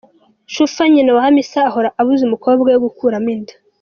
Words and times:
Shuffa 0.53 0.83
nyina 0.93 1.11
wa 1.15 1.21
Hamisa 1.25 1.59
ahora 1.69 1.89
abuza 2.01 2.23
umukobwa 2.25 2.67
we 2.71 2.79
gukuramo 2.85 3.29
inda. 3.35 3.53